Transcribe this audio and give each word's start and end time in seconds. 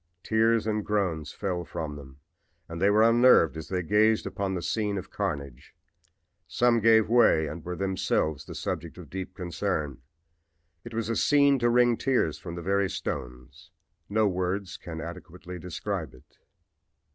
Tears 0.23 0.65
and 0.65 0.83
groans 0.83 1.31
fell 1.31 1.63
from 1.63 1.95
them 1.95 2.21
and 2.67 2.81
they 2.81 2.89
were 2.89 3.07
unnerved 3.07 3.55
as 3.55 3.67
they 3.67 3.83
gazed 3.83 4.25
upon 4.25 4.55
the 4.55 4.63
scene 4.63 4.97
of 4.97 5.11
carnage. 5.11 5.75
Some 6.47 6.79
gave 6.79 7.07
way 7.07 7.45
and 7.45 7.63
were 7.63 7.75
themselves 7.75 8.45
the 8.45 8.55
subjects 8.55 8.97
of 8.97 9.11
deep 9.11 9.35
concern. 9.35 10.01
It 10.83 10.95
was 10.95 11.09
a 11.09 11.15
scene 11.15 11.59
to 11.59 11.69
wring 11.69 11.97
tears 11.97 12.39
from 12.39 12.55
the 12.55 12.63
very 12.63 12.89
stones. 12.89 13.69
No 14.09 14.27
words 14.27 14.75
can 14.75 15.01
adequately 15.01 15.59
describe 15.59 16.15
it. 16.15 16.39